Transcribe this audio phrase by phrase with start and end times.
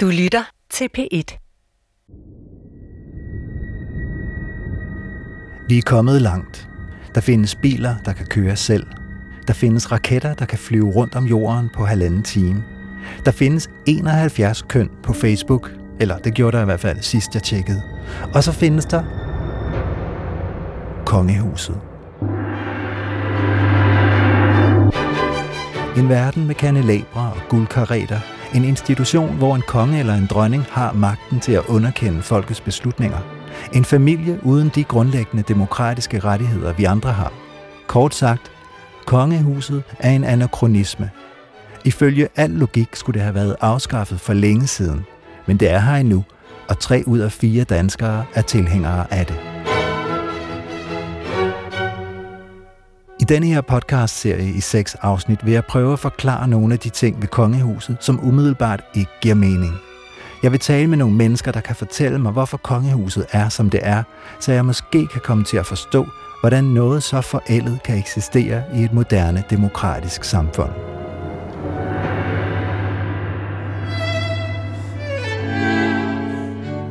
[0.00, 1.38] Du lytter til P1.
[5.68, 6.68] Vi er kommet langt.
[7.14, 8.86] Der findes biler, der kan køre selv.
[9.46, 12.64] Der findes raketter, der kan flyve rundt om jorden på halvanden time.
[13.24, 15.70] Der findes 71 køn på Facebook,
[16.00, 17.82] eller det gjorde der i hvert fald sidst jeg tjekkede.
[18.34, 19.02] Og så findes der
[21.06, 21.80] kongehuset.
[25.96, 28.37] En verden med kanelabre og guldkareter.
[28.54, 33.18] En institution, hvor en konge eller en dronning har magten til at underkende folkets beslutninger.
[33.72, 37.32] En familie uden de grundlæggende demokratiske rettigheder, vi andre har.
[37.86, 38.52] Kort sagt,
[39.06, 41.10] kongehuset er en anachronisme.
[41.84, 45.06] Ifølge al logik skulle det have været afskaffet for længe siden,
[45.46, 46.24] men det er her endnu,
[46.68, 49.47] og tre ud af fire danskere er tilhængere af det.
[53.28, 57.20] Denne her podcast-serie i seks afsnit vil jeg prøve at forklare nogle af de ting
[57.20, 59.74] ved kongehuset, som umiddelbart ikke giver mening.
[60.42, 63.80] Jeg vil tale med nogle mennesker, der kan fortælle mig, hvorfor kongehuset er, som det
[63.82, 64.02] er,
[64.40, 66.06] så jeg måske kan komme til at forstå,
[66.40, 70.70] hvordan noget så forældet kan eksistere i et moderne demokratisk samfund.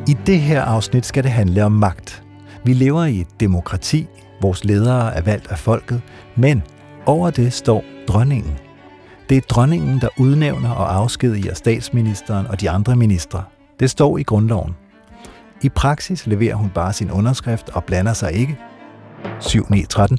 [0.08, 2.22] I det her afsnit skal det handle om magt.
[2.64, 4.08] Vi lever i et demokrati,
[4.40, 6.00] vores ledere er valgt af folket,
[6.36, 6.62] men
[7.06, 8.58] over det står dronningen.
[9.28, 13.44] Det er dronningen, der udnævner og afskediger statsministeren og de andre ministre.
[13.80, 14.76] Det står i grundloven.
[15.62, 18.58] I praksis leverer hun bare sin underskrift og blander sig ikke.
[19.24, 20.16] 7.9.13.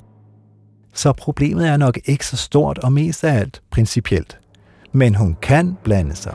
[0.94, 4.38] Så problemet er nok ikke så stort og mest af alt principielt.
[4.92, 6.34] Men hun kan blande sig.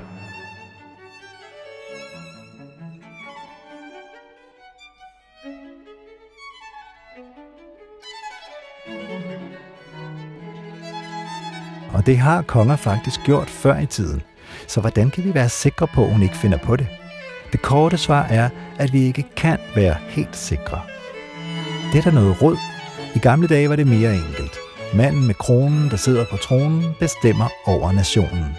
[12.04, 14.22] Og det har konger faktisk gjort før i tiden.
[14.66, 16.86] Så hvordan kan vi være sikre på, at hun ikke finder på det?
[17.52, 20.80] Det korte svar er, at vi ikke kan være helt sikre.
[21.92, 22.56] Det er der noget råd.
[23.14, 24.56] I gamle dage var det mere enkelt.
[24.94, 28.56] Manden med kronen, der sidder på tronen, bestemmer over nationen.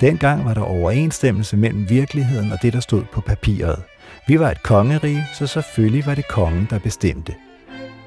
[0.00, 3.82] Dengang var der overensstemmelse mellem virkeligheden og det, der stod på papiret.
[4.26, 7.34] Vi var et kongerige, så selvfølgelig var det kongen, der bestemte.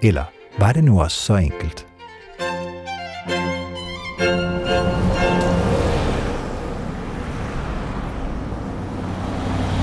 [0.01, 0.23] Eller
[0.59, 1.91] var det nu også så enkelt?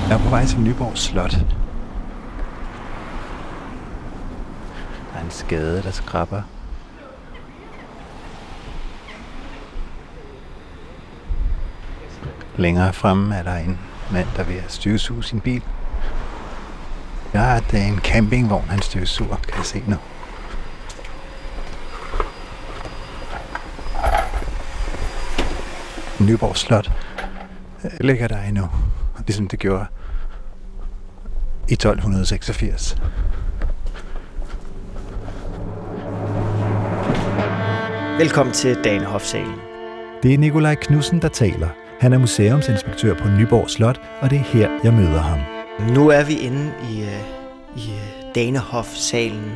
[0.09, 1.31] Jeg er på vej til Nyborg Slot.
[5.13, 6.41] Der er en skade, der skrabber.
[12.57, 13.79] Længere fremme er der en
[14.11, 15.63] mand, der vil støvsuge sin bil.
[17.33, 19.95] Ja, det er en campingvogn, han støvsuger, kan jeg se nu.
[26.25, 26.91] Nyborg Slot
[28.01, 28.69] ligger der endnu,
[29.27, 29.85] ligesom det gjorde
[31.69, 32.97] i 1286.
[38.17, 39.53] Velkommen til Danehofsalen.
[40.23, 41.67] Det er Nikolaj Knudsen, der taler.
[41.99, 45.39] Han er museumsinspektør på Nyborg Slot, og det er her, jeg møder ham.
[45.93, 47.89] Nu er vi inde i, øh, i
[48.35, 49.51] Danehofsalen.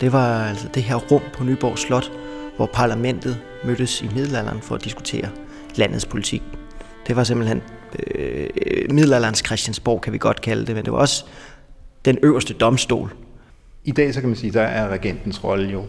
[0.00, 2.12] Det var altså det her rum på Nyborg Slot,
[2.56, 5.28] hvor parlamentet mødtes i middelalderen for at diskutere
[5.76, 6.42] landets politik.
[7.06, 7.62] Det var simpelthen
[8.14, 8.48] øh,
[8.90, 11.24] middelalderens Christiansborg, kan vi godt kalde det, men det var også
[12.04, 13.14] den øverste domstol.
[13.84, 15.84] I dag så kan man sige, der er regentens rolle jo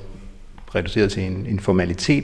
[0.76, 2.24] reduceret til en, en formalitet.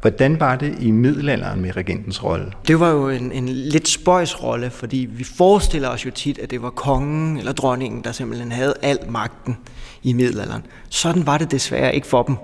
[0.00, 2.52] Hvordan var det i middelalderen med regentens rolle?
[2.68, 6.50] Det var jo en, en lidt spøjs rolle, fordi vi forestiller os jo tit, at
[6.50, 9.56] det var kongen eller dronningen, der simpelthen havde al magten
[10.02, 10.62] i middelalderen.
[10.88, 12.36] Sådan var det desværre ikke for dem.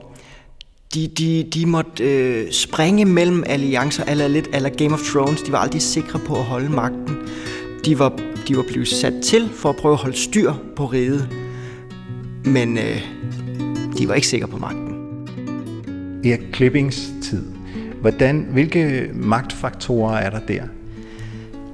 [0.95, 5.43] De, de, de måtte øh, springe mellem alliancer, eller lidt eller Game of Thrones.
[5.43, 7.17] De var aldrig sikre på at holde magten.
[7.84, 8.18] De var,
[8.48, 11.28] de var blevet sat til for at prøve at holde styr på riget.
[12.44, 13.00] Men øh,
[13.98, 14.96] de var ikke sikre på magten.
[16.24, 17.42] Erik Klippings tid.
[18.00, 20.62] Hvordan, hvilke magtfaktorer er der der?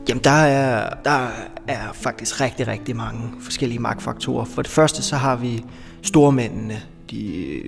[0.09, 1.29] Jamen, der er, der
[1.69, 4.45] er faktisk rigtig, rigtig mange forskellige magtfaktorer.
[4.45, 5.65] For det første, så har vi
[6.03, 7.63] stormændene, de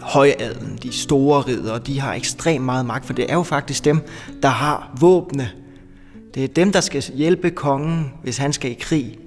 [0.00, 4.00] højadelen, de store ridere, de har ekstremt meget magt, for det er jo faktisk dem,
[4.42, 5.50] der har våbne.
[6.36, 9.18] Det er dem, der skal hjælpe kongen, hvis han skal i krig.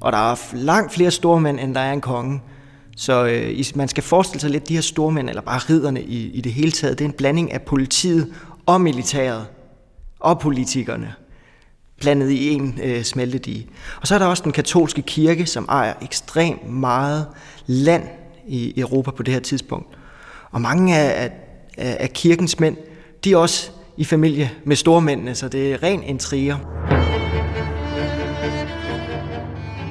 [0.00, 2.40] Og der er langt flere stormænd, end der er en konge.
[2.96, 6.40] Så øh, man skal forestille sig lidt de her stormænd, eller bare ridderne i, i
[6.40, 6.98] det hele taget.
[6.98, 8.34] Det er en blanding af politiet
[8.66, 9.46] og militæret
[10.20, 11.14] og politikerne
[12.00, 13.66] blandet i en øh, smeltedige.
[14.00, 17.26] Og så er der også den katolske kirke, som ejer ekstremt meget
[17.66, 18.02] land
[18.46, 19.98] i Europa på det her tidspunkt.
[20.50, 21.30] Og mange af,
[21.76, 22.76] af, af kirkens mænd,
[23.24, 26.56] de er også i familie med stormændene, så det er ren intriger.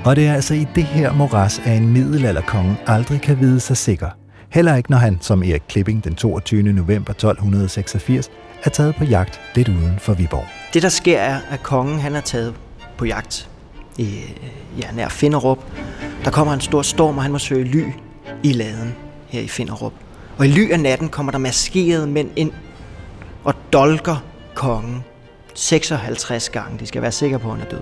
[0.06, 3.78] Og det er altså i det her moras, at en middelalderkonge aldrig kan vide sig
[3.78, 4.10] sikker.
[4.50, 6.64] Heller ikke når han, som Erik Klipping den 22.
[6.64, 8.30] november 1286,
[8.64, 10.46] er taget på jagt lidt uden for Viborg.
[10.74, 12.54] Det der sker er, at kongen han er taget
[12.98, 13.50] på jagt
[13.98, 14.20] i,
[14.82, 15.60] ja, nær Finderup.
[16.26, 17.84] Der kommer en stor storm, og han må søge ly
[18.44, 18.96] i laden
[19.28, 19.94] her i Finderup.
[20.38, 22.52] Og i ly af natten kommer der maskerede mænd ind
[23.44, 24.24] og dolker
[24.56, 25.04] kongen
[25.56, 26.80] 56 gange.
[26.80, 27.82] De skal være sikre på, at han er død.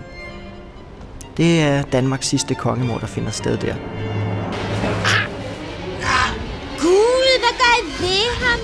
[1.38, 3.76] Det er Danmarks sidste kongemord, der finder sted der.
[6.80, 8.60] Gud, hvad gør I ved ham?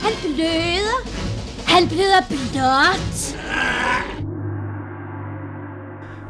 [0.00, 0.98] Han bløder.
[1.66, 3.38] Han bløder blot.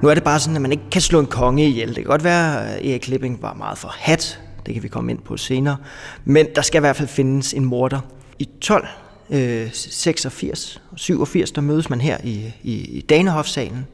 [0.02, 1.88] Nu er det bare sådan, at man ikke kan slå en konge ihjel.
[1.88, 4.40] Det kan godt være, at Erik Klipping var meget for hat.
[4.66, 5.76] Det kan vi komme ind på senere.
[6.24, 8.00] Men der skal i hvert fald findes en morder.
[8.38, 8.88] I 12,
[9.32, 13.86] øh, 86 og 87, der mødes man her i, i, i Danehofsalen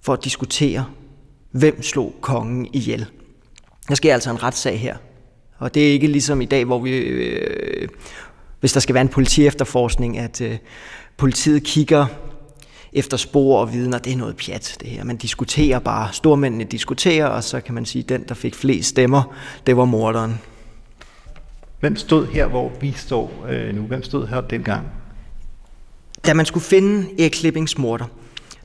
[0.00, 0.86] for at diskutere,
[1.50, 3.06] hvem slog kongen ihjel.
[3.88, 4.96] Der sker altså en retssag her.
[5.58, 7.88] Og det er ikke ligesom i dag, hvor vi, øh,
[8.60, 10.58] hvis der skal være en politiefterforskning, at øh,
[11.16, 12.06] politiet kigger
[12.92, 13.98] efter spor og vidner.
[13.98, 15.04] Det er noget pjat, det her.
[15.04, 16.12] Man diskuterer bare.
[16.12, 19.34] Stormændene diskuterer, og så kan man sige, at den, der fik flest stemmer,
[19.66, 20.40] det var morderen.
[21.82, 23.82] Hvem stod her, hvor vi står øh, nu?
[23.82, 24.86] Hvem stod her dengang?
[26.26, 28.06] Da man skulle finde Erik Klippings morter,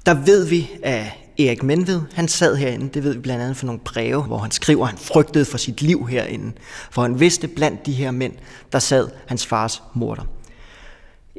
[0.06, 1.06] der ved vi, at
[1.40, 4.52] Erik Menved, han sad herinde, det ved vi blandt andet for nogle breve, hvor han
[4.52, 6.52] skriver, at han frygtede for sit liv herinde.
[6.92, 8.34] For han vidste blandt de her mænd,
[8.72, 10.24] der sad hans fars morter.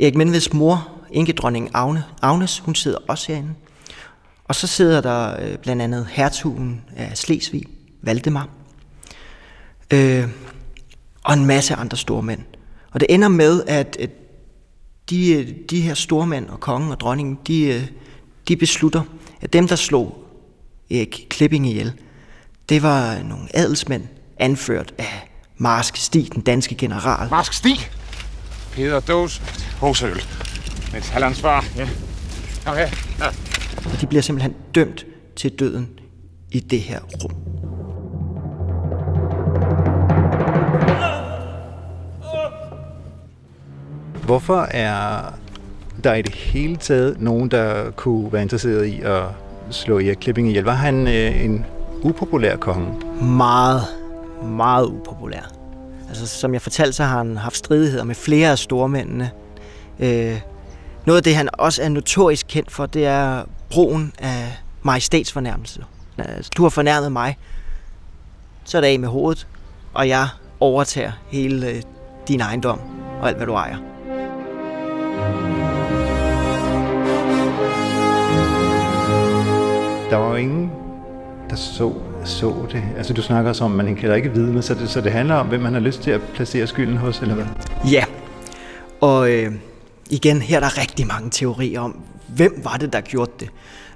[0.01, 3.55] Erik Menveds mor, enkedronning Agne, Agnes, hun sidder også herinde.
[4.45, 7.65] Og så sidder der øh, blandt andet hertugen af Slesvig,
[8.03, 8.49] Valdemar,
[9.93, 10.29] øh,
[11.29, 12.41] og en masse andre store mænd.
[12.91, 13.99] Og det ender med, at
[15.11, 17.89] de, de her store mænd og kongen og dronningen, de,
[18.49, 19.03] de beslutter,
[19.41, 20.25] at dem, der slog
[20.91, 21.93] Erik Klipping ihjel,
[22.69, 24.03] det var nogle adelsmænd,
[24.39, 27.31] anført af Marsk Stig, den danske general.
[27.31, 27.91] Marsk Stig?
[28.73, 29.43] Peder Dås,
[29.81, 30.23] Hoseøl.
[30.93, 31.89] Med talansvar, ja.
[32.67, 32.89] Okay.
[33.21, 33.27] ja.
[34.01, 35.89] De bliver simpelthen dømt til døden
[36.51, 37.58] i det her rum.
[44.29, 45.21] Hvorfor er
[46.05, 49.23] der i det hele taget nogen, der kunne være interesseret i at
[49.71, 50.65] slå Erik Klipping ihjel?
[50.65, 51.67] Var han øh, en
[52.03, 53.07] upopulær konge?
[53.25, 53.83] Meget,
[54.43, 55.51] meget upopulær.
[56.09, 59.31] Altså, som jeg fortalte, så har han haft stridigheder med flere af stormændene.
[60.01, 60.41] Øh,
[61.07, 65.85] noget af det, han også er notorisk kendt for, det er brugen af majestætsfornærmelse.
[66.19, 67.39] Altså, øh, du har fornærmet mig,
[68.65, 69.47] så er det af med hovedet,
[69.95, 70.29] og jeg
[70.61, 71.83] overtager hele øh,
[72.29, 72.81] din ejendom
[73.21, 73.77] og alt, hvad du ejer.
[80.11, 80.71] Der var jo ingen,
[81.51, 81.93] der så,
[82.25, 82.83] så det.
[82.97, 85.13] Altså du snakker også om, at man kan ikke vide med, så det, så det
[85.13, 87.45] handler om, hvem man har lyst til at placere skylden hos, eller hvad?
[87.91, 88.05] Ja,
[89.01, 89.53] og øh,
[90.11, 93.49] igen, her er der rigtig mange teorier om, hvem var det, der gjorde det.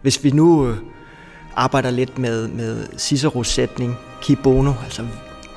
[0.03, 0.77] Hvis vi nu øh,
[1.57, 5.03] arbejder lidt med, med Ciceros sætning, Ki bono, altså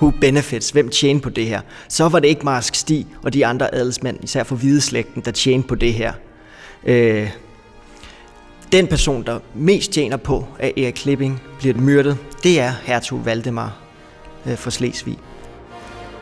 [0.01, 3.45] who benefits, hvem tjener på det her, så var det ikke Marsk Sti og de
[3.45, 6.13] andre adelsmænd, især for hvideslægten, der tjente på det her.
[6.85, 7.29] Øh,
[8.71, 13.77] den person, der mest tjener på, at Erik Klipping bliver myrdet, det er hertug Valdemar
[14.45, 15.17] øh, for Slesvig.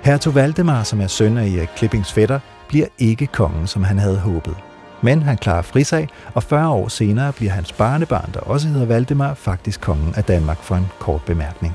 [0.04, 4.20] Hertug Valdemar, som er søn af Erik Klippings fætter, bliver ikke kongen, som han havde
[4.20, 4.56] håbet.
[5.02, 9.34] Men han klarer frisag, og 40 år senere bliver hans barnebarn, der også hedder Valdemar,
[9.34, 11.74] faktisk kongen af Danmark for en kort bemærkning.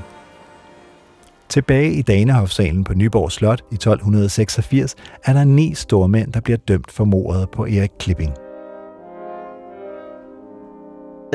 [1.49, 4.95] Tilbage i Danehofsalen på Nyborg Slot i 1286
[5.25, 8.33] er der ni stormænd, der bliver dømt for mordet på Erik Klipping.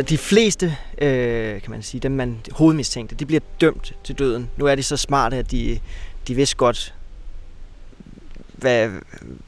[0.03, 4.51] De fleste, øh, kan man sige, dem man hovedmistænkte, de bliver dømt til døden.
[4.57, 5.81] Nu er de så smarte, at de,
[6.29, 6.95] de vidste godt,
[8.53, 8.91] hvad,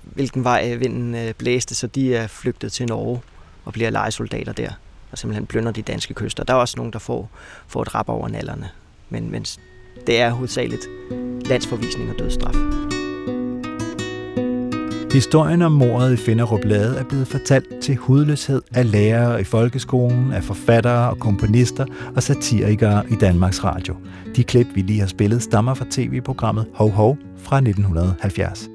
[0.02, 3.20] hvilken vej øh, vinden øh, blæste, så de er flygtet til Norge
[3.64, 4.70] og bliver legesoldater der,
[5.12, 6.44] og simpelthen plønder de danske kyster.
[6.44, 7.30] Der er også nogen, der får,
[7.66, 8.70] får et rap over nallerne,
[9.10, 9.44] men, men
[10.06, 10.86] det er hovedsageligt
[11.46, 12.54] landsforvisning og dødsstraf.
[15.16, 20.32] Historien om mordet i Finderup Lade er blevet fortalt til hudløshed af lærere i folkeskolen,
[20.32, 23.96] af forfattere og komponister og satirikere i Danmarks Radio.
[24.36, 28.68] De klip, vi lige har spillet, stammer fra tv-programmet Hov Hov fra 1970.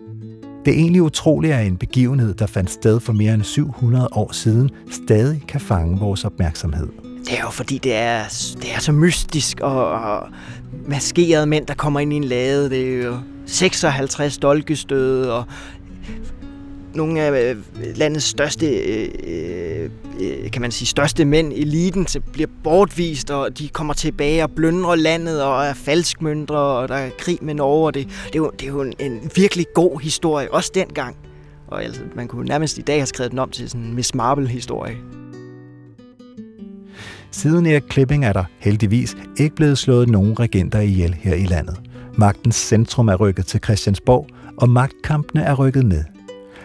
[0.65, 4.31] Det er egentlig utroligt, at en begivenhed, der fandt sted for mere end 700 år
[4.31, 6.87] siden, stadig kan fange vores opmærksomhed.
[7.25, 8.23] Det er jo fordi, det er,
[8.61, 10.27] det er så mystisk og, og
[10.87, 12.69] maskerede mænd, der kommer ind i en lade.
[12.69, 15.45] Det er jo 56 dolkestød og
[16.95, 17.57] nogle af øh,
[17.95, 19.89] landets største, øh, øh,
[20.21, 24.95] øh, kan man sige, største mænd, eliten, bliver bortvist, og de kommer tilbage og blønder
[24.95, 28.51] landet, og er falskmøndre, og der er krig med Norge, og det, det, er, jo,
[28.59, 31.15] det er jo en, en virkelig god historie, også dengang.
[31.67, 34.15] Og altså, man kunne nærmest i dag have skrevet den om til sådan en Miss
[34.15, 34.97] Marple-historie.
[37.31, 41.81] Siden Erik Klipping er der heldigvis ikke blevet slået nogen regenter ihjel her i landet.
[42.17, 46.03] Magtens centrum er rykket til Christiansborg, og magtkampene er rykket med.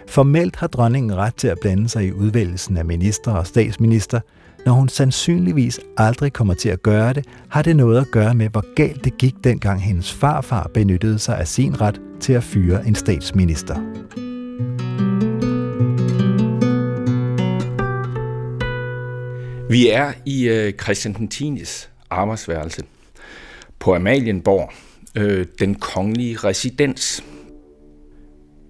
[0.08, 4.20] Formelt har dronningen ret til at blande sig i udvælgelsen af minister og statsminister.
[4.66, 8.48] Når hun sandsynligvis aldrig kommer til at gøre det, har det noget at gøre med,
[8.48, 12.86] hvor galt det gik dengang hendes farfar benyttede sig af sin ret til at fyre
[12.86, 13.76] en statsminister.
[19.70, 21.64] Vi er i øh, Christian den 10.
[22.10, 22.82] arbejdsværelse
[23.78, 24.72] på Amalienborg,
[25.14, 27.24] øh, den kongelige residens.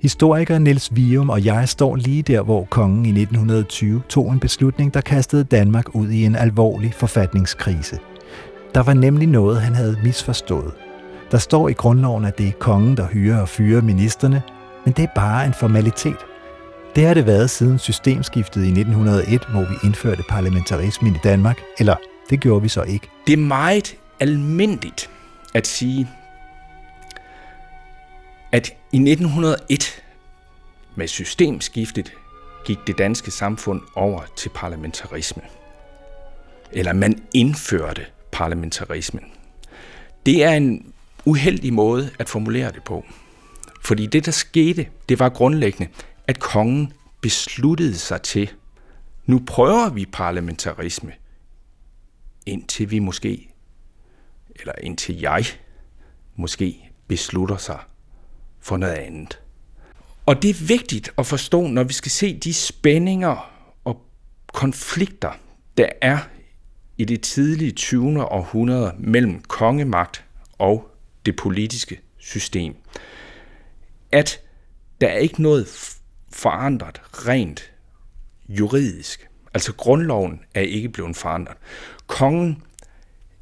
[0.06, 4.94] Historiker Niels Vium og jeg står lige der, hvor kongen i 1920 tog en beslutning,
[4.94, 7.98] der kastede Danmark ud i en alvorlig forfatningskrise.
[8.74, 10.72] Der var nemlig noget, han havde misforstået.
[11.30, 14.42] Der står i grundloven, at det er kongen, der hyrer og fyrer ministerne,
[14.84, 16.18] men det er bare en formalitet.
[16.96, 21.96] Det har det været siden systemskiftet i 1901, hvor vi indførte parlamentarismen i Danmark, eller
[22.30, 23.08] det gjorde vi så ikke.
[23.26, 25.10] Det er meget almindeligt
[25.54, 26.08] at sige,
[28.52, 30.02] at i 1901
[30.94, 32.12] med systemskiftet
[32.64, 35.42] gik det danske samfund over til parlamentarisme.
[36.72, 39.24] Eller man indførte parlamentarismen.
[40.26, 40.92] Det er en
[41.24, 43.04] uheldig måde at formulere det på.
[43.80, 45.92] Fordi det, der skete, det var grundlæggende,
[46.26, 48.50] at kongen besluttede sig til,
[49.26, 51.12] nu prøver vi parlamentarisme,
[52.46, 53.54] indtil vi måske,
[54.60, 55.44] eller indtil jeg
[56.36, 57.78] måske beslutter sig
[58.66, 59.40] for noget andet.
[60.26, 63.50] Og det er vigtigt at forstå, når vi skal se de spændinger
[63.84, 64.02] og
[64.52, 65.32] konflikter,
[65.76, 66.18] der er
[66.98, 68.24] i det tidlige 20.
[68.24, 70.24] århundrede mellem kongemagt
[70.58, 70.90] og
[71.26, 72.74] det politiske system.
[74.12, 74.40] At
[75.00, 75.96] der er ikke noget
[76.32, 77.72] forandret rent
[78.48, 79.28] juridisk.
[79.54, 81.56] Altså grundloven er ikke blevet forandret.
[82.06, 82.62] Kongen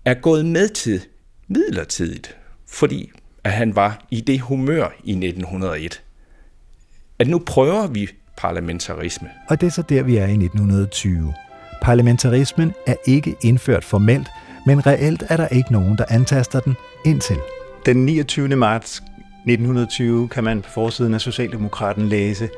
[0.04, 1.06] er gået med til
[1.48, 3.12] midlertidigt, fordi
[3.44, 6.02] at han var i det humør i 1901.
[7.18, 9.28] At nu prøver vi parlamentarisme.
[9.48, 11.34] Og det er så der, vi er i 1920.
[11.82, 14.28] Parlamentarismen er ikke indført formelt,
[14.66, 16.74] men reelt er der ikke nogen, der antaster den
[17.04, 17.36] indtil.
[17.86, 18.48] Den 29.
[18.48, 19.02] marts
[19.46, 22.48] 1920 kan man på forsiden af Socialdemokraten læse,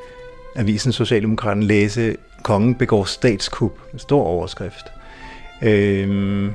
[0.55, 3.71] avisen Socialdemokraten læse, kongen begår statskup.
[3.93, 4.85] En stor overskrift.
[5.61, 6.51] Øhm,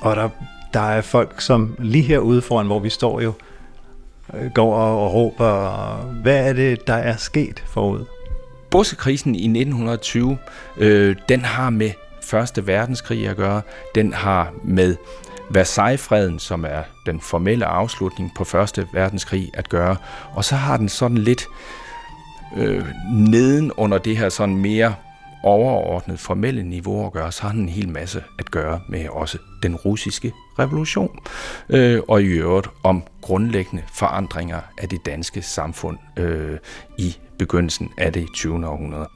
[0.00, 0.28] og der,
[0.76, 3.32] der er folk, som lige herude foran, hvor vi står jo,
[4.34, 8.04] øh, går og, råber, hvad er det, der er sket forud?
[8.70, 10.38] Bossekrisen i 1920,
[10.76, 11.90] øh, den har med
[12.22, 13.62] Første Verdenskrig at gøre.
[13.94, 14.96] Den har med
[15.50, 19.96] Versailles-freden, som er den formelle afslutning på Første Verdenskrig, at gøre.
[20.34, 21.46] Og så har den sådan lidt
[22.56, 24.94] øh, neden under det her sådan mere
[25.46, 29.38] overordnet formelle niveau at gøre, så har den en hel masse at gøre med også
[29.62, 31.18] den russiske revolution,
[31.68, 36.58] øh, og i øvrigt om grundlæggende forandringer af det danske samfund øh,
[36.98, 38.68] i begyndelsen af det 20.
[38.68, 39.08] århundrede.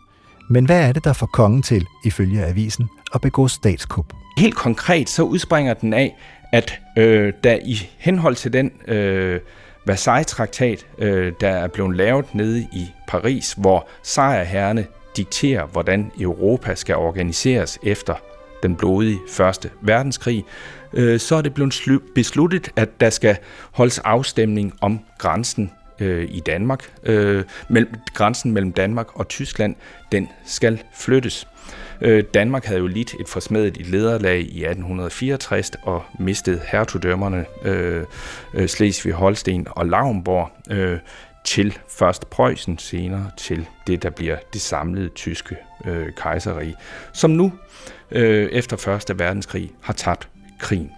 [0.51, 4.13] Men hvad er det, der får kongen til, ifølge avisen, at begå statskup?
[4.39, 6.17] Helt konkret så udspringer den af,
[6.53, 9.41] at øh, der i henhold til den øh,
[9.87, 14.87] Versailles-traktat, øh, der er blevet lavet nede i Paris, hvor sejrherrene
[15.21, 18.15] dikterer, hvordan Europa skal organiseres efter
[18.63, 20.45] den blodige første verdenskrig,
[20.93, 23.37] øh, så er det blevet besluttet, at der skal
[23.73, 26.93] holdes afstemning om grænsen øh, i Danmark.
[27.03, 29.75] Øh, mellem, grænsen mellem Danmark og Tyskland,
[30.13, 31.49] den skal flyttes.
[32.01, 38.05] Øh, Danmark havde jo lidt et forsmedet lederlag i 1864 og mistede hertugdømmerne øh,
[38.55, 40.99] øh, Slesvig-Holsten og Lauenborg øh,
[41.45, 46.75] til først Preussen, senere til det, der bliver det samlede tyske øh, kejserige,
[47.13, 47.53] som nu
[48.11, 50.29] øh, efter Første Verdenskrig har tabt
[50.59, 50.91] krigen.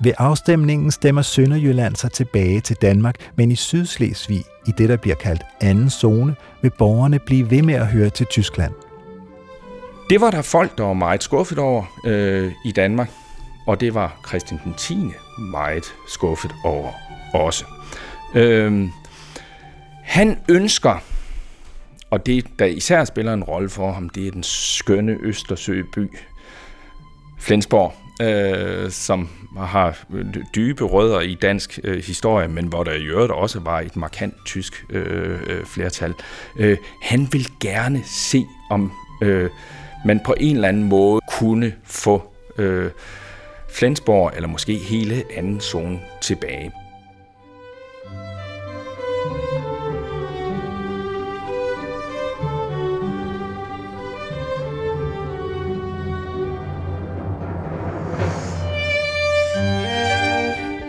[0.00, 5.16] Ved afstemningen stemmer Sønderjylland sig tilbage til Danmark, men i Sydslesvig, i det der bliver
[5.16, 8.72] kaldt anden zone, vil borgerne blive ved med at høre til Tyskland.
[10.10, 13.10] Det var der folk, der var meget skuffet over øh, i Danmark,
[13.66, 14.96] og det var Christian den 10.
[15.38, 16.90] meget skuffet over
[17.34, 17.64] også.
[18.34, 18.88] Øh,
[20.02, 21.02] han ønsker,
[22.10, 26.10] og det der især spiller en rolle for ham, det er den skønne Østersøby,
[27.40, 27.94] Flensborg.
[28.20, 29.28] øh, som
[29.58, 29.98] har
[30.54, 34.34] dybe rødder i dansk øh, historie, men hvor der i øvrigt også var et markant
[34.46, 36.14] tysk øh, øh, flertal.
[36.56, 38.92] Øh, han vil gerne se, om
[39.22, 39.50] øh,
[40.04, 42.90] man på en eller anden måde kunne få øh,
[43.70, 46.72] Flensborg, eller måske hele anden zone tilbage.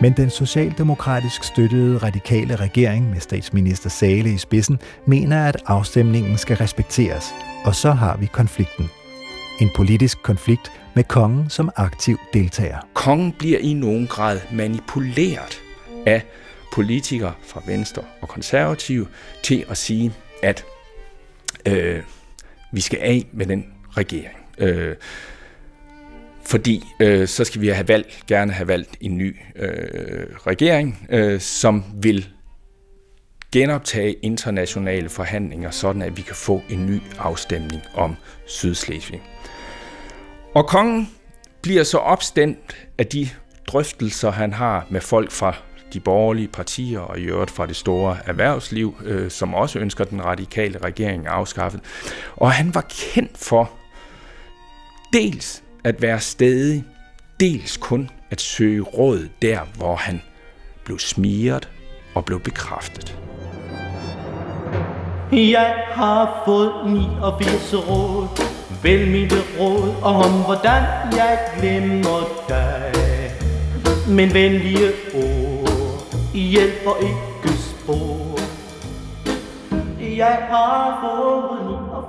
[0.04, 6.56] Men den socialdemokratisk støttede radikale regering med statsminister Sale i spidsen mener, at afstemningen skal
[6.56, 7.24] respekteres,
[7.64, 8.90] og så har vi konflikten.
[9.60, 12.78] En politisk konflikt med kongen som aktiv deltager.
[12.94, 15.60] Kongen bliver i nogen grad manipuleret
[16.06, 16.22] af
[16.74, 19.06] politikere fra Venstre og Konservative
[19.42, 20.64] til at sige, at
[21.66, 22.02] øh,
[22.72, 24.36] vi skal af med den regering.
[24.58, 24.96] Øh,
[26.46, 31.40] fordi øh, så skal vi have valgt, gerne have valgt en ny øh, regering, øh,
[31.40, 32.28] som vil
[33.52, 39.22] genoptage internationale forhandlinger, sådan at vi kan få en ny afstemning om Sydslesvig.
[40.54, 41.10] Og kongen
[41.62, 43.28] bliver så opstemt af de
[43.66, 45.54] drøftelser, han har med folk fra
[45.92, 50.24] de borgerlige partier og i øvrigt fra det store erhvervsliv, øh, som også ønsker den
[50.24, 51.80] radikale regering afskaffet.
[52.36, 53.70] Og han var kendt for
[55.12, 56.84] dels at være stedig,
[57.40, 60.22] dels kun at søge råd der, hvor han
[60.84, 61.68] blev smiret
[62.14, 63.18] og blev bekræftet.
[65.32, 68.28] Jeg har fået 89 råd,
[68.82, 70.82] velmente råd om, hvordan
[71.16, 72.92] jeg glemmer dig.
[74.08, 78.40] Men venlige ord hjælper ikke spor.
[80.16, 81.54] Jeg har fået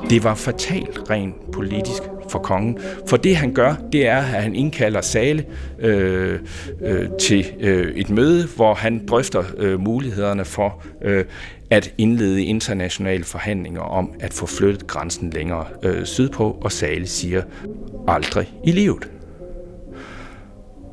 [0.09, 2.77] det var fatalt rent politisk for kongen.
[3.07, 5.45] For det han gør, det er, at han indkalder Sale
[5.79, 6.39] øh,
[6.81, 11.25] øh, til øh, et møde, hvor han drøfter øh, mulighederne for øh,
[11.69, 17.41] at indlede internationale forhandlinger om at få flyttet grænsen længere øh, sydpå, og Sale siger
[18.07, 19.09] aldrig i livet.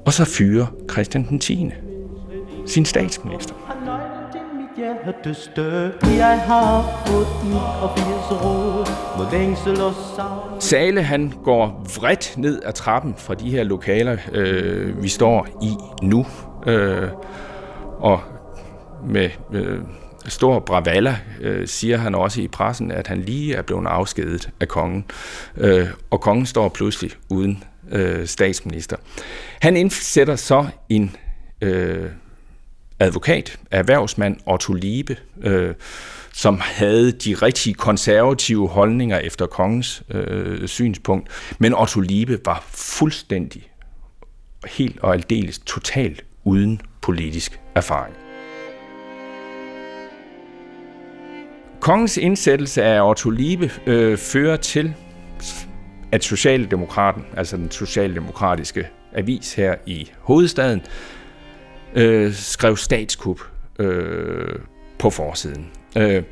[0.07, 1.71] Og så fyrer Christian den 10.
[2.67, 3.62] sin statsminister
[4.77, 12.63] hjerteste Jeg har fået 89 råd Mod længsel og savn Sale han går vredt ned
[12.65, 15.71] ad trappen fra de her lokaler, øh, vi står i
[16.07, 16.27] nu.
[16.67, 17.09] Øh,
[17.99, 18.21] og
[19.09, 19.79] med øh,
[20.27, 24.69] stor bravalla øh, siger han også i pressen, at han lige er blevet afskedet af
[24.69, 25.05] kongen.
[25.57, 28.97] Øh, og kongen står pludselig uden øh, statsminister.
[29.61, 31.17] Han indsætter så en
[31.61, 32.11] øh,
[33.03, 35.75] advokat, erhvervsmand Otto Liebe, øh,
[36.33, 41.29] som havde de rigtig konservative holdninger efter kongens øh, synspunkt.
[41.59, 43.71] Men Otto Liebe var fuldstændig,
[44.67, 48.17] helt og aldeles totalt uden politisk erfaring.
[51.81, 54.95] Kongens indsættelse af Otto Liebe øh, fører til,
[56.13, 60.83] at Socialdemokraten, altså den socialdemokratiske avis her i hovedstaden,
[61.95, 63.41] øh, skrev statskup
[63.79, 64.59] øh,
[64.99, 65.71] på forsiden.
[65.97, 66.23] Øh,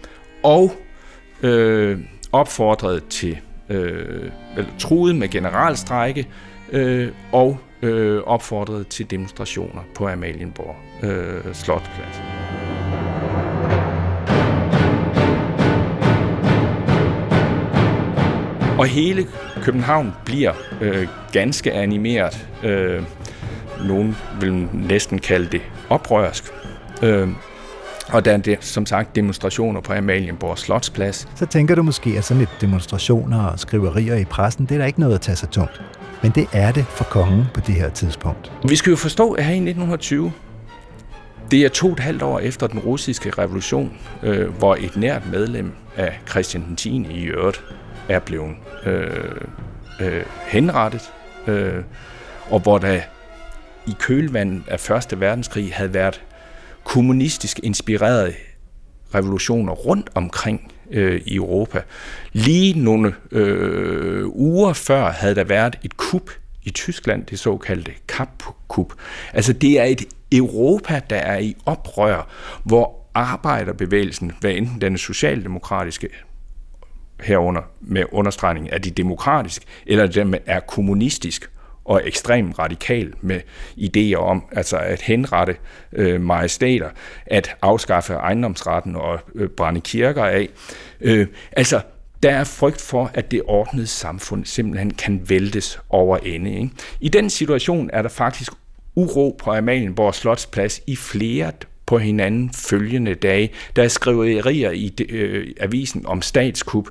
[0.43, 0.73] og
[1.43, 1.99] øh,
[2.33, 6.29] opfordrede til, øh, eller truede med generalstrække,
[6.73, 12.21] øh, og øh, opfordrede til demonstrationer på Amalienborg øh, Slotplads.
[18.79, 19.27] Og hele
[19.63, 22.49] København bliver øh, ganske animeret.
[22.65, 23.03] Øh,
[23.89, 26.45] nogen vil næsten kalde det oprørsk.
[27.03, 27.29] Øh,
[28.13, 31.29] og der er det, som sagt demonstrationer på Amalienborg Slotsplads.
[31.35, 34.87] Så tænker du måske, at sådan et demonstrationer og skriverier i pressen, det er der
[34.87, 35.83] ikke noget at tage sig tungt.
[36.23, 38.53] Men det er det for kongen på det her tidspunkt.
[38.69, 40.33] Vi skal jo forstå, at her i 1920,
[41.51, 45.31] det er to og et halvt år efter den russiske revolution, øh, hvor et nært
[45.31, 47.07] medlem af Christian den 10.
[47.11, 47.65] i øvrigt
[48.09, 48.55] er blevet
[48.87, 49.11] øh,
[50.01, 51.13] øh, henrettet,
[51.47, 51.83] øh,
[52.51, 53.01] og hvor der
[53.87, 56.23] i kølvandet af Første Verdenskrig havde været
[56.85, 58.35] kommunistisk inspirerede
[59.15, 61.83] revolutioner rundt omkring øh, i Europa.
[62.33, 66.31] Lige nogle øh, uger før havde der været et kup
[66.63, 68.93] i Tyskland, det såkaldte Kapp-kup.
[69.33, 72.29] Altså det er et Europa, der er i oprør,
[72.65, 76.09] hvor arbejderbevægelsen, hvad enten den socialdemokratiske
[77.21, 81.51] herunder med understregning er de demokratisk, eller den er kommunistisk,
[81.91, 83.41] og ekstremt radikal med
[83.79, 85.57] idéer om altså at henrette
[85.93, 86.89] øh, majestater,
[87.27, 90.49] at afskaffe ejendomsretten og øh, brænde kirker af.
[91.01, 91.81] Øh, altså,
[92.23, 96.55] Der er frygt for, at det ordnede samfund simpelthen kan væltes over ende.
[96.55, 96.71] Ikke?
[97.01, 98.53] I den situation er der faktisk
[98.95, 101.53] uro på Amalienborg Slotsplads i flere
[101.87, 103.51] på hinanden følgende dage.
[103.77, 106.89] Der er skriverier i øh, avisen om statskup.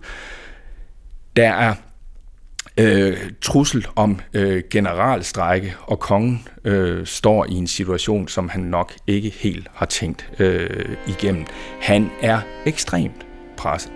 [1.35, 1.75] Der er
[2.77, 8.93] øh, trussel om øh, generalstrække, og kongen øh, står i en situation, som han nok
[9.07, 11.45] ikke helt har tænkt øh, igennem.
[11.81, 13.25] Han er ekstremt
[13.57, 13.91] presset.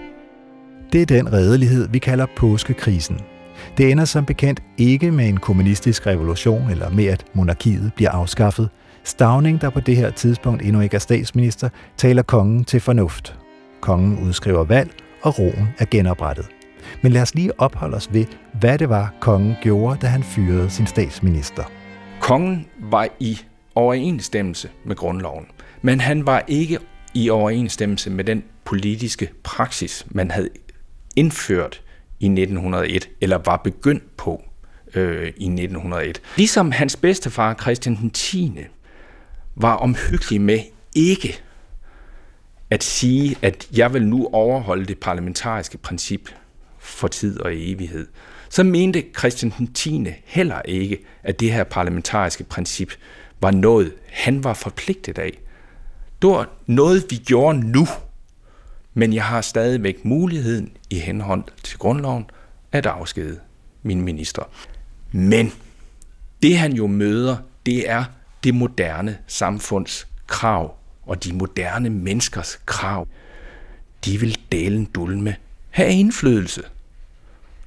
[0.94, 3.20] Det er den redelighed, vi kalder påskekrisen.
[3.78, 8.70] Det ender som bekendt ikke med en kommunistisk revolution eller med, at monarkiet bliver afskaffet.
[9.04, 13.36] Stavning, der på det her tidspunkt endnu ikke er statsminister, taler kongen til fornuft.
[13.82, 16.46] Kongen udskriver valg, og roen er genoprettet.
[17.02, 18.26] Men lad os lige opholde os ved,
[18.60, 21.64] hvad det var, kongen gjorde, da han fyrede sin statsminister.
[22.20, 23.40] Kongen var i
[23.76, 25.46] overensstemmelse med grundloven,
[25.82, 26.80] men han var ikke
[27.14, 30.50] i overensstemmelse med den politiske praksis, man havde
[31.16, 31.82] indført
[32.20, 34.44] i 1901, eller var begyndt på
[34.96, 36.22] øh, i 1901.
[36.38, 38.58] Ligesom hans bedstefar Christian den 10.
[39.56, 40.60] var omhyggelig med
[40.96, 41.42] ikke
[42.70, 46.30] at sige, at jeg vil nu overholde det parlamentariske princip
[46.84, 48.08] for tid og evighed,
[48.50, 50.06] så mente Christian den 10.
[50.26, 52.92] heller ikke, at det her parlamentariske princip
[53.42, 55.40] var noget, han var forpligtet af.
[56.22, 57.88] Det var noget, vi gjorde nu,
[58.94, 62.26] men jeg har stadigvæk muligheden i henhold til grundloven
[62.72, 63.40] at afskede
[63.84, 64.44] min minister.
[65.12, 65.52] Men
[66.42, 68.04] det han jo møder, det er
[68.44, 73.08] det moderne samfunds krav og de moderne menneskers krav.
[74.06, 75.36] De vil delen dulme
[75.70, 76.64] have indflydelse.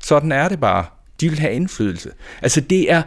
[0.07, 0.85] Sådan er det bare.
[1.21, 2.11] De vil have indflydelse.
[2.43, 3.03] Altså det er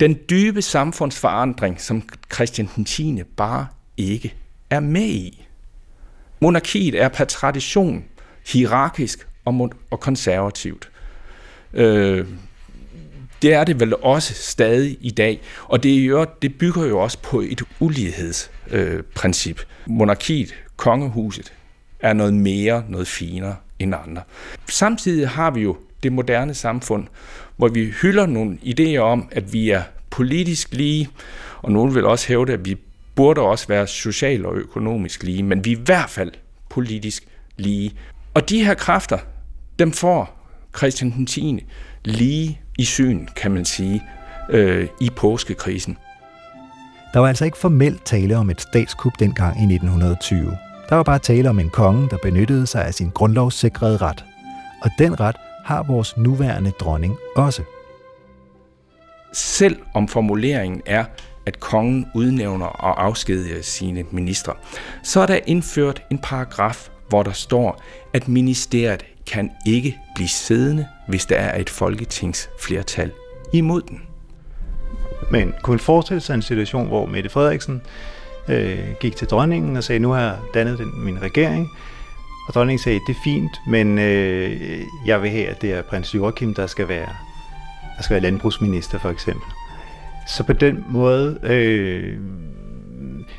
[0.00, 3.22] den dybe samfundsforandring, som Christian den 10.
[3.36, 4.34] bare ikke
[4.70, 5.46] er med i.
[6.40, 8.04] Monarkiet er per tradition
[8.52, 10.90] hierarkisk og, og konservativt.
[11.74, 12.26] Øh,
[13.42, 17.18] det er det vel også stadig i dag, og det, jo, det bygger jo også
[17.18, 19.60] på et ulighedsprincip.
[19.60, 21.52] Øh, Monarkiet, kongehuset,
[22.00, 24.22] er noget mere, noget finere end andre.
[24.68, 27.06] Samtidig har vi jo det moderne samfund,
[27.56, 31.08] hvor vi hylder nogle idéer om, at vi er politisk lige,
[31.62, 32.76] og nogen vil også hævde, at vi
[33.14, 36.32] burde også være social og økonomisk lige, men vi er i hvert fald
[36.70, 37.24] politisk
[37.56, 37.92] lige.
[38.34, 39.18] Og de her kræfter,
[39.78, 40.38] dem får
[40.76, 41.64] Christian den 10.
[42.04, 44.02] lige i syn, kan man sige,
[44.50, 45.98] øh, i påskekrisen.
[47.14, 50.56] Der var altså ikke formelt tale om et statskup dengang i 1920.
[50.88, 54.24] Der var bare tale om en konge, der benyttede sig af sin grundlovssikrede ret.
[54.82, 55.36] Og den ret
[55.68, 57.62] har vores nuværende dronning også.
[59.32, 61.04] Selv om formuleringen er,
[61.46, 64.54] at kongen udnævner og afskediger sine ministre,
[65.02, 70.86] så er der indført en paragraf, hvor der står, at ministeriet kan ikke blive siddende,
[71.08, 73.10] hvis der er et folketingsflertal
[73.52, 74.02] imod den.
[75.30, 77.82] Men kunne forestille sig en situation, hvor Mette Frederiksen
[78.48, 81.68] øh, gik til dronningen og sagde, nu har jeg dannet den, min regering,
[82.48, 86.14] og dronningen sagde, det er fint, men øh, jeg vil have, at det er prins
[86.14, 87.08] Joachim, der skal være,
[87.96, 89.46] der skal være landbrugsminister for eksempel.
[90.28, 92.18] Så på den måde, øh,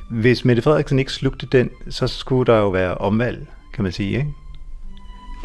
[0.09, 4.17] hvis Mette Frederiksen ikke slugte den, så skulle der jo være omvalg, kan man sige,
[4.17, 4.33] ikke?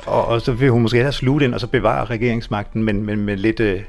[0.06, 3.18] Og, og så vil hun måske hellere sluge den, og så bevare regeringsmagten, men, men
[3.18, 3.80] med lidt, øh,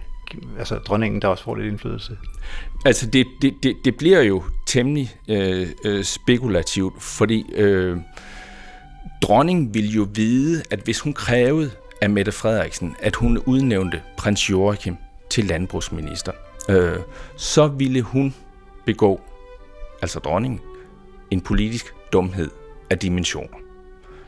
[0.60, 2.18] altså dronningen, der også får lidt indflydelse.
[2.86, 7.98] Altså det, det, det, det bliver jo temmelig øh, øh, spekulativt, fordi øh,
[9.22, 14.50] dronning ville jo vide, at hvis hun krævede af Mette Frederiksen, at hun udnævnte prins
[14.50, 14.96] Joachim
[15.30, 16.32] til landbrugsminister,
[16.70, 17.00] øh,
[17.38, 18.36] så ville hun
[18.86, 19.22] begå,
[20.02, 20.60] altså dronningen,
[21.32, 22.50] en politisk dumhed
[22.90, 23.58] af dimensioner.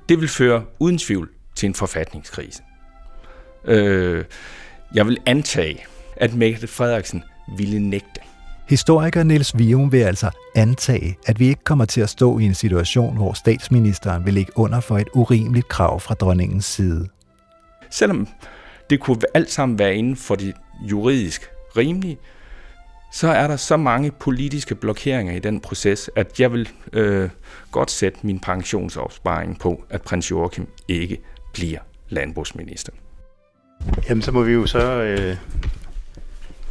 [0.10, 2.64] Det vil føre uden tvivl til en forfatningskrise.
[3.66, 4.26] Øh,
[4.94, 5.86] jeg vil antage,
[6.16, 7.24] at Mette Frederiksen
[7.58, 8.22] ville nægte.
[8.70, 12.54] Historiker Niels Vium vil altså antage, at vi ikke kommer til at stå i en
[12.54, 17.08] situation, hvor statsministeren vil ligge under for et urimeligt krav fra dronningens side.
[17.90, 18.28] Selvom
[18.90, 22.18] det kunne alt sammen være inden for det juridisk rimelige,
[23.14, 27.30] så er der så mange politiske blokeringer i den proces, at jeg vil øh,
[27.72, 31.18] godt sætte min pensionsopsparing på, at prins Joachim ikke
[31.54, 32.92] bliver landbrugsminister.
[34.10, 35.38] Jamen, så må vi jo så øh,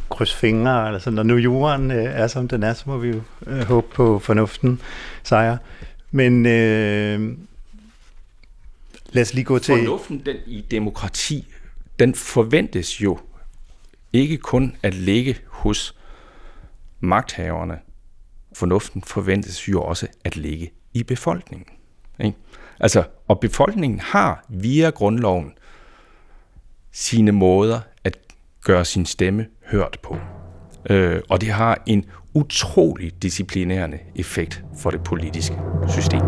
[0.09, 3.21] krydse fingre, altså når nu jorden øh, er som den er, så må vi jo
[3.47, 4.81] øh, håbe på fornuften
[5.23, 5.57] sejr.
[6.11, 7.37] Men øh,
[9.09, 9.75] lad os lige gå til...
[9.75, 11.47] Fornuften den, i demokrati,
[11.99, 13.19] den forventes jo
[14.13, 15.95] ikke kun at ligge hos
[16.99, 17.79] magthaverne.
[18.53, 21.67] Fornuften forventes jo også at ligge i befolkningen.
[22.19, 22.37] Ikke?
[22.79, 25.53] Altså, og befolkningen har via grundloven
[26.91, 27.79] sine måder
[28.67, 30.17] gøre sin stemme hørt på.
[30.89, 35.55] Øh, og det har en utrolig disciplinerende effekt for det politiske
[35.89, 36.21] system.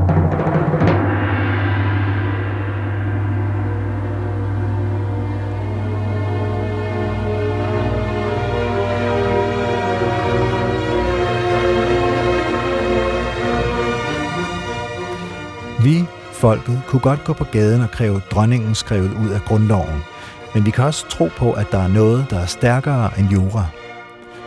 [15.84, 20.04] Vi, folket, kunne godt gå på gaden og kræve dronningen skrevet ud af grundloven,
[20.53, 23.65] men vi kan også tro på, at der er noget, der er stærkere end jura.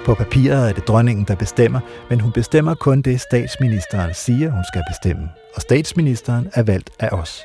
[0.04, 4.64] På papiret er det dronningen, der bestemmer, men hun bestemmer kun det, statsministeren siger, hun
[4.72, 5.28] skal bestemme.
[5.54, 7.42] Og statsministeren er valgt af os.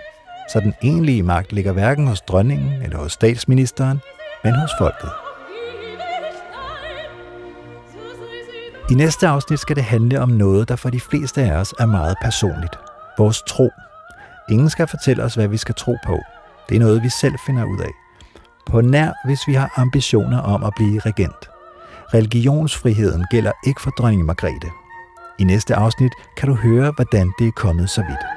[0.51, 3.99] Så den egentlige magt ligger hverken hos dronningen eller hos statsministeren,
[4.43, 5.09] men hos folket.
[8.91, 11.85] I næste afsnit skal det handle om noget, der for de fleste af os er
[11.85, 12.79] meget personligt.
[13.17, 13.69] Vores tro.
[14.49, 16.19] Ingen skal fortælle os, hvad vi skal tro på.
[16.69, 18.06] Det er noget, vi selv finder ud af.
[18.69, 21.49] På nær, hvis vi har ambitioner om at blive regent.
[22.13, 24.71] Religionsfriheden gælder ikke for dronning Margrethe.
[25.39, 28.36] I næste afsnit kan du høre, hvordan det er kommet så vidt.